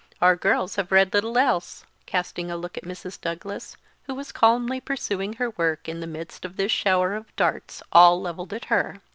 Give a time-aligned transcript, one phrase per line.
[0.19, 3.21] Our girls have read little else," casting a look at Mrs.
[3.21, 3.77] Douglas,
[4.07, 8.19] who was calmly pursuing her work in the midst of this shower of darts all
[8.19, 8.99] levelled at her.